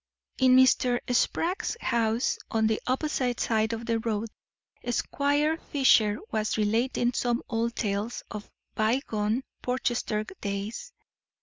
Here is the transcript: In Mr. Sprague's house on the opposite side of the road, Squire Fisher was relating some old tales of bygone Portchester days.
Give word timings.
In 0.39 0.55
Mr. 0.55 0.97
Sprague's 1.13 1.77
house 1.79 2.39
on 2.49 2.65
the 2.65 2.81
opposite 2.87 3.39
side 3.39 3.71
of 3.71 3.85
the 3.85 3.99
road, 3.99 4.29
Squire 4.89 5.57
Fisher 5.71 6.17
was 6.31 6.57
relating 6.57 7.13
some 7.13 7.43
old 7.47 7.75
tales 7.75 8.23
of 8.31 8.49
bygone 8.73 9.43
Portchester 9.61 10.23
days. 10.41 10.91